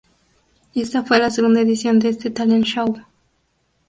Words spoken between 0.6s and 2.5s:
Esta fue la segunda edición de este